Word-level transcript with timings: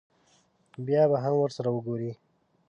بیا 0.85 1.03
به 1.11 1.17
هم 1.23 1.33
ورسره 1.37 1.69
وګوري. 1.71 2.11